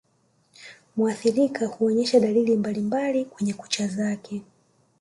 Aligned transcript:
Muathirika 0.95 1.67
huonesha 1.67 2.19
dalili 2.19 2.55
mbalimbali 2.57 3.25
kwenye 3.25 3.53
kucha 3.53 3.87
zake 3.87 4.41